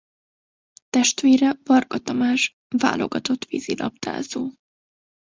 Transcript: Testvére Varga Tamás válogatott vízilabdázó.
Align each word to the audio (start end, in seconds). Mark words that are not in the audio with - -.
Testvére 0.89 1.59
Varga 1.63 1.99
Tamás 1.99 2.57
válogatott 2.77 3.43
vízilabdázó. 3.43 4.49